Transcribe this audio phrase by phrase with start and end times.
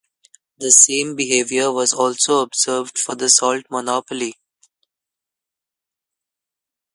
[0.57, 4.33] The same behavior was also observed for the salt monopoly.